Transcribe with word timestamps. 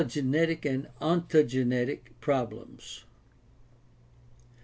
Phylogenetic 0.01 0.65
and 0.65 0.87
ontogenetic 0.99 1.99
problems. 2.21 3.03